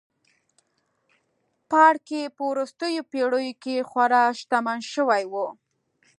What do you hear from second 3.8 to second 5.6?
خورا شتمن شوي وو.